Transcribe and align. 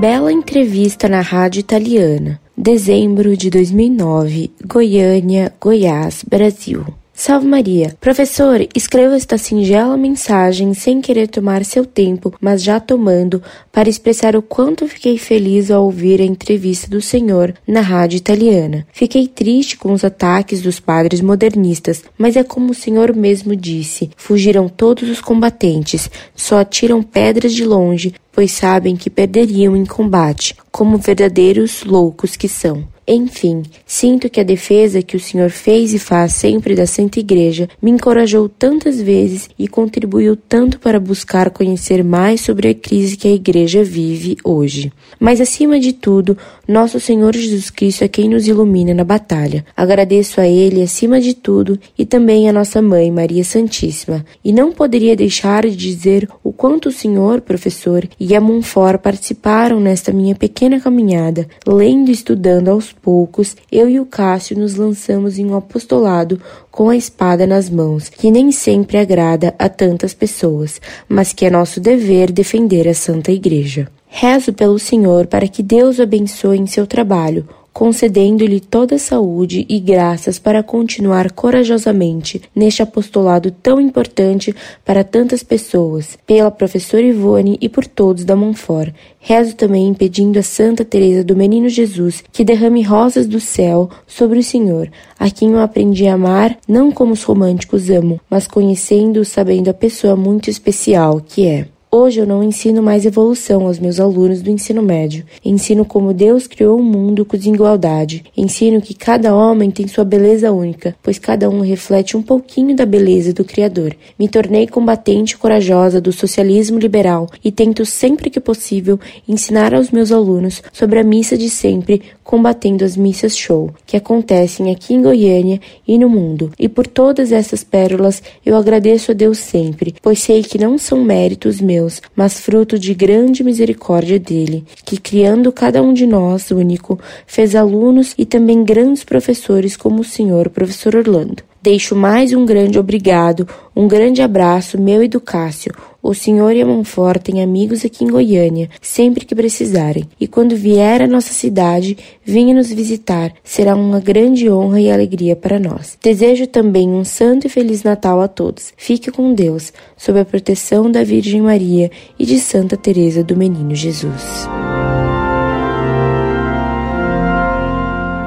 Bela 0.00 0.30
entrevista 0.30 1.08
na 1.08 1.22
rádio 1.22 1.60
italiana. 1.60 2.38
Dezembro 2.54 3.34
de 3.34 3.48
2009, 3.48 4.52
Goiânia, 4.62 5.50
Goiás, 5.58 6.22
Brasil. 6.22 6.84
Salve 7.18 7.46
Maria. 7.46 7.96
Professor, 7.98 8.60
escreva 8.74 9.16
esta 9.16 9.38
singela 9.38 9.96
mensagem 9.96 10.74
sem 10.74 11.00
querer 11.00 11.28
tomar 11.28 11.64
seu 11.64 11.86
tempo, 11.86 12.34
mas 12.38 12.62
já 12.62 12.78
tomando, 12.78 13.42
para 13.72 13.88
expressar 13.88 14.36
o 14.36 14.42
quanto 14.42 14.86
fiquei 14.86 15.16
feliz 15.16 15.70
ao 15.70 15.84
ouvir 15.84 16.20
a 16.20 16.24
entrevista 16.24 16.90
do 16.90 17.00
Senhor 17.00 17.54
na 17.66 17.80
rádio 17.80 18.18
italiana. 18.18 18.86
Fiquei 18.92 19.26
triste 19.26 19.78
com 19.78 19.94
os 19.94 20.04
ataques 20.04 20.60
dos 20.60 20.78
padres 20.78 21.22
modernistas, 21.22 22.04
mas 22.18 22.36
é 22.36 22.44
como 22.44 22.72
o 22.72 22.74
Senhor 22.74 23.16
mesmo 23.16 23.56
disse: 23.56 24.10
fugiram 24.14 24.68
todos 24.68 25.08
os 25.08 25.22
combatentes, 25.22 26.10
só 26.34 26.58
atiram 26.58 27.02
pedras 27.02 27.54
de 27.54 27.64
longe, 27.64 28.14
pois 28.36 28.52
sabem 28.52 28.96
que 28.96 29.08
perderiam 29.08 29.74
em 29.74 29.86
combate, 29.86 30.54
como 30.70 30.98
verdadeiros 30.98 31.82
loucos 31.84 32.36
que 32.36 32.46
são. 32.46 32.86
Enfim, 33.08 33.62
sinto 33.86 34.28
que 34.28 34.40
a 34.40 34.42
defesa 34.42 35.00
que 35.00 35.16
o 35.16 35.20
Senhor 35.20 35.48
fez 35.48 35.94
e 35.94 35.98
faz 35.98 36.32
sempre 36.32 36.74
da 36.74 36.88
Santa 36.88 37.20
Igreja 37.20 37.68
me 37.80 37.92
encorajou 37.92 38.48
tantas 38.48 39.00
vezes 39.00 39.48
e 39.56 39.68
contribuiu 39.68 40.34
tanto 40.34 40.80
para 40.80 40.98
buscar 40.98 41.50
conhecer 41.50 42.02
mais 42.02 42.40
sobre 42.40 42.68
a 42.68 42.74
crise 42.74 43.16
que 43.16 43.28
a 43.28 43.30
Igreja 43.32 43.84
vive 43.84 44.36
hoje. 44.42 44.92
Mas 45.20 45.40
acima 45.40 45.78
de 45.78 45.92
tudo, 45.92 46.36
nosso 46.66 46.98
Senhor 46.98 47.32
Jesus 47.32 47.70
Cristo 47.70 48.02
é 48.02 48.08
quem 48.08 48.28
nos 48.28 48.48
ilumina 48.48 48.92
na 48.92 49.04
batalha. 49.04 49.64
Agradeço 49.76 50.40
a 50.40 50.48
Ele 50.48 50.82
acima 50.82 51.20
de 51.20 51.32
tudo 51.32 51.78
e 51.96 52.04
também 52.04 52.48
a 52.48 52.52
nossa 52.52 52.82
mãe 52.82 53.08
Maria 53.12 53.44
Santíssima. 53.44 54.26
E 54.44 54.52
não 54.52 54.72
poderia 54.72 55.14
deixar 55.14 55.62
de 55.62 55.76
dizer 55.76 56.28
o 56.42 56.52
quanto 56.52 56.88
o 56.88 56.92
Senhor, 56.92 57.40
professor, 57.40 58.04
e 58.18 58.25
a 58.34 58.40
Monfort 58.40 58.98
participaram 59.00 59.78
nesta 59.78 60.12
minha 60.12 60.34
pequena 60.34 60.80
caminhada, 60.80 61.46
lendo 61.66 62.08
e 62.08 62.12
estudando 62.12 62.68
aos 62.68 62.92
poucos, 62.92 63.54
eu 63.70 63.88
e 63.88 64.00
o 64.00 64.06
Cássio 64.06 64.58
nos 64.58 64.74
lançamos 64.74 65.38
em 65.38 65.46
um 65.46 65.54
apostolado 65.54 66.40
com 66.70 66.88
a 66.88 66.96
espada 66.96 67.46
nas 67.46 67.68
mãos, 67.68 68.08
que 68.08 68.30
nem 68.30 68.50
sempre 68.50 68.96
agrada 68.96 69.54
a 69.58 69.68
tantas 69.68 70.14
pessoas, 70.14 70.80
mas 71.08 71.32
que 71.32 71.44
é 71.44 71.50
nosso 71.50 71.78
dever 71.78 72.32
defender 72.32 72.88
a 72.88 72.94
Santa 72.94 73.30
Igreja. 73.30 73.88
Rezo 74.08 74.52
pelo 74.52 74.78
Senhor 74.78 75.26
para 75.26 75.46
que 75.46 75.62
Deus 75.62 75.98
o 75.98 76.02
abençoe 76.02 76.58
em 76.58 76.66
seu 76.66 76.86
trabalho, 76.86 77.46
concedendo-lhe 77.76 78.58
toda 78.58 78.94
a 78.94 78.98
saúde 78.98 79.66
e 79.68 79.78
graças 79.78 80.38
para 80.38 80.62
continuar 80.62 81.30
corajosamente 81.30 82.40
neste 82.54 82.80
apostolado 82.80 83.50
tão 83.50 83.78
importante 83.78 84.54
para 84.82 85.04
tantas 85.04 85.42
pessoas, 85.42 86.16
pela 86.26 86.50
professora 86.50 87.02
Ivone 87.02 87.58
e 87.60 87.68
por 87.68 87.86
todos 87.86 88.24
da 88.24 88.34
Monfort. 88.34 88.94
Rezo 89.20 89.54
também 89.56 89.92
pedindo 89.92 90.38
a 90.38 90.42
Santa 90.42 90.86
Teresa 90.86 91.22
do 91.22 91.36
Menino 91.36 91.68
Jesus 91.68 92.24
que 92.32 92.44
derrame 92.44 92.80
rosas 92.80 93.26
do 93.26 93.40
céu 93.40 93.90
sobre 94.06 94.38
o 94.38 94.42
Senhor, 94.42 94.90
a 95.18 95.28
quem 95.28 95.52
eu 95.52 95.60
aprendi 95.60 96.06
a 96.06 96.14
amar 96.14 96.56
não 96.66 96.90
como 96.90 97.12
os 97.12 97.24
românticos 97.24 97.90
amam, 97.90 98.18
mas 98.30 98.46
conhecendo-o 98.46 99.22
sabendo 99.22 99.68
a 99.68 99.74
pessoa 99.74 100.16
muito 100.16 100.48
especial 100.48 101.20
que 101.20 101.46
é. 101.46 101.75
Hoje 101.98 102.20
eu 102.20 102.26
não 102.26 102.42
ensino 102.42 102.82
mais 102.82 103.06
evolução 103.06 103.66
aos 103.66 103.78
meus 103.78 103.98
alunos 103.98 104.42
do 104.42 104.50
ensino 104.50 104.82
médio. 104.82 105.24
Ensino 105.42 105.82
como 105.82 106.12
Deus 106.12 106.46
criou 106.46 106.78
o 106.78 106.82
mundo 106.82 107.24
com 107.24 107.38
desigualdade. 107.38 108.22
Ensino 108.36 108.82
que 108.82 108.92
cada 108.92 109.34
homem 109.34 109.70
tem 109.70 109.88
sua 109.88 110.04
beleza 110.04 110.52
única, 110.52 110.94
pois 111.02 111.18
cada 111.18 111.48
um 111.48 111.62
reflete 111.62 112.14
um 112.14 112.20
pouquinho 112.20 112.76
da 112.76 112.84
beleza 112.84 113.32
do 113.32 113.46
Criador. 113.46 113.96
Me 114.18 114.28
tornei 114.28 114.66
combatente 114.66 115.38
corajosa 115.38 115.98
do 115.98 116.12
socialismo 116.12 116.78
liberal 116.78 117.30
e 117.42 117.50
tento 117.50 117.86
sempre 117.86 118.28
que 118.28 118.40
possível 118.40 119.00
ensinar 119.26 119.72
aos 119.72 119.90
meus 119.90 120.12
alunos 120.12 120.62
sobre 120.74 120.98
a 120.98 121.02
missa 121.02 121.34
de 121.34 121.48
sempre, 121.48 122.02
combatendo 122.22 122.84
as 122.84 122.94
missas 122.94 123.34
show 123.34 123.70
que 123.86 123.96
acontecem 123.96 124.70
aqui 124.70 124.92
em 124.92 125.00
Goiânia 125.00 125.60
e 125.88 125.96
no 125.96 126.10
mundo. 126.10 126.52
E 126.58 126.68
por 126.68 126.86
todas 126.86 127.32
essas 127.32 127.64
pérolas 127.64 128.22
eu 128.44 128.54
agradeço 128.54 129.12
a 129.12 129.14
Deus 129.14 129.38
sempre, 129.38 129.94
pois 130.02 130.18
sei 130.18 130.42
que 130.42 130.58
não 130.58 130.76
são 130.76 131.02
méritos 131.02 131.58
meus 131.58 131.85
Deus, 131.86 132.02
mas 132.14 132.40
fruto 132.40 132.78
de 132.78 132.92
grande 132.92 133.44
misericórdia 133.44 134.18
dele, 134.18 134.64
que 134.84 134.98
criando 134.98 135.52
cada 135.52 135.80
um 135.80 135.94
de 135.94 136.06
nós 136.06 136.50
único, 136.50 136.98
fez 137.26 137.54
alunos 137.54 138.14
e 138.18 138.26
também 138.26 138.64
grandes 138.64 139.04
professores 139.04 139.76
como 139.76 140.00
o 140.00 140.04
senhor 140.04 140.50
professor 140.50 140.96
Orlando. 140.96 141.42
Deixo 141.66 141.96
mais 141.96 142.32
um 142.32 142.46
grande 142.46 142.78
obrigado, 142.78 143.48
um 143.74 143.88
grande 143.88 144.22
abraço 144.22 144.80
meu 144.80 145.02
e 145.02 145.08
do 145.08 145.20
Cássio. 145.20 145.72
O 146.00 146.14
senhor 146.14 146.54
e 146.54 146.62
a 146.62 146.64
Monfort 146.64 147.20
têm 147.20 147.42
amigos 147.42 147.84
aqui 147.84 148.04
em 148.04 148.06
Goiânia, 148.06 148.70
sempre 148.80 149.24
que 149.24 149.34
precisarem. 149.34 150.04
E 150.20 150.28
quando 150.28 150.54
vier 150.54 151.02
à 151.02 151.08
nossa 151.08 151.32
cidade, 151.32 151.98
venha 152.24 152.54
nos 152.54 152.72
visitar. 152.72 153.32
Será 153.42 153.74
uma 153.74 153.98
grande 153.98 154.48
honra 154.48 154.80
e 154.80 154.88
alegria 154.88 155.34
para 155.34 155.58
nós. 155.58 155.98
Desejo 156.00 156.46
também 156.46 156.88
um 156.88 157.02
santo 157.02 157.48
e 157.48 157.50
feliz 157.50 157.82
Natal 157.82 158.20
a 158.20 158.28
todos. 158.28 158.72
Fique 158.76 159.10
com 159.10 159.34
Deus, 159.34 159.72
sob 159.96 160.20
a 160.20 160.24
proteção 160.24 160.88
da 160.88 161.02
Virgem 161.02 161.42
Maria 161.42 161.90
e 162.16 162.24
de 162.24 162.38
Santa 162.38 162.76
Teresa 162.76 163.24
do 163.24 163.36
Menino 163.36 163.74
Jesus. 163.74 164.48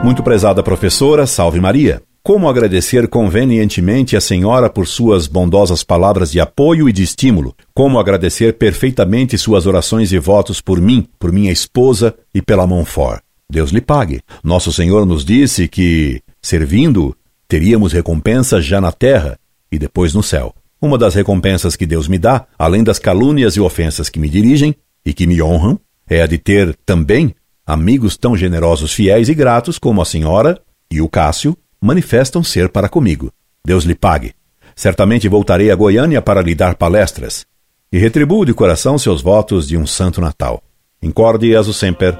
Muito 0.04 0.22
prezada 0.24 0.62
professora, 0.62 1.26
salve 1.26 1.62
Maria. 1.62 2.02
Como 2.22 2.50
agradecer 2.50 3.07
convenientemente 3.07 4.16
a 4.16 4.22
senhora 4.22 4.69
por 4.69 4.85
suas 4.85 5.25
bondosas 5.25 5.84
palavras 5.84 6.31
de 6.31 6.40
apoio 6.40 6.90
e 6.90 6.94
de 6.94 7.02
estímulo? 7.02 7.56
Como 7.74 7.97
agradecer 7.97 8.57
perfeitamente 8.57 9.38
suas 9.38 9.66
orações 9.66 10.12
e 10.12 10.19
votos 10.19 10.59
por 10.59 10.81
mim, 10.81 11.08
por 11.18 11.31
minha 11.31 11.52
esposa 11.52 12.13
e 12.35 12.41
pela 12.41 12.68
Monfort? 12.68 13.22
Deus 13.50 13.72
lhe 13.72 13.81
pague. 13.81 14.22
Nosso 14.44 14.72
Senhor 14.72 15.06
nos 15.06 15.24
disse 15.24 15.68
que, 15.68 16.22
servindo, 16.41 17.16
teríamos 17.47 17.94
recompensa 17.94 18.62
já 18.62 18.81
na 18.81 18.91
terra 18.91 19.40
e 19.72 19.79
depois 19.79 20.13
no 20.13 20.22
céu. 20.22 20.53
Uma 20.81 20.97
das 20.97 21.16
recompensas 21.16 21.75
que 21.75 21.85
Deus 21.85 22.08
me 22.08 22.19
dá, 22.19 22.46
além 22.59 22.84
das 22.84 23.00
calúnias 23.00 23.56
e 23.56 23.62
ofensas 23.62 24.09
que 24.09 24.19
me 24.19 24.29
dirigem 24.29 24.75
e 25.06 25.13
que 25.13 25.25
me 25.25 25.41
honram, 25.41 25.79
é 26.08 26.22
a 26.22 26.28
de 26.28 26.38
ter 26.38 26.78
também 26.85 27.34
amigos 27.66 28.18
tão 28.18 28.35
generosos, 28.35 28.94
fiéis 28.94 29.29
e 29.29 29.34
gratos 29.34 29.79
como 29.79 30.02
a 30.02 30.06
senhora 30.06 30.62
e 30.91 31.02
o 31.02 31.09
Cássio 31.09 31.58
manifestam 31.81 32.44
ser 32.44 32.69
para 32.69 32.90
comigo. 32.90 33.31
Deus 33.66 33.84
lhe 33.84 33.95
pague. 33.95 34.34
Certamente 34.75 35.28
voltarei 35.28 35.72
a 35.72 35.75
Goiânia 35.75 36.22
para 36.22 36.41
lhe 36.41 36.56
dar 36.56 36.75
palestras. 36.75 37.45
E 37.91 37.97
retribuo 37.97 38.45
de 38.45 38.53
coração 38.53 38.97
seus 38.97 39.22
votos 39.22 39.67
de 39.67 39.78
um 39.78 39.85
santo 39.85 40.22
Natal. 40.22 40.62
Incorde 41.01 41.47
e 41.47 41.56
aso 41.56 41.73
semper, 41.73 42.17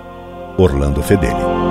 Orlando 0.58 1.02
Fedeli. 1.04 1.69